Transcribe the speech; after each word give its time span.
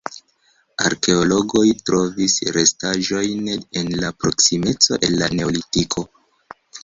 Arkeologoj 0.87 1.65
trovis 1.89 2.37
restaĵojn 2.55 3.51
en 3.81 3.93
la 4.05 4.11
proksimeco 4.23 4.99
el 5.09 5.17
la 5.23 5.29
neolitiko. 5.41 6.07